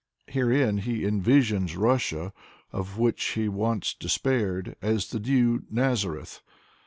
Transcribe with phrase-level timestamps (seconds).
[0.25, 2.33] Herein he envisions Russia,
[2.71, 6.41] of which he once despaired, as the new Nazareth.